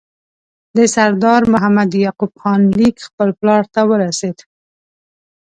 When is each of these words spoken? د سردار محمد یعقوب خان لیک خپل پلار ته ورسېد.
د 0.77 0.79
سردار 0.95 1.41
محمد 1.53 1.89
یعقوب 2.03 2.31
خان 2.41 2.61
لیک 2.77 2.97
خپل 3.07 3.29
پلار 3.39 3.63
ته 3.73 3.81
ورسېد. 3.89 4.37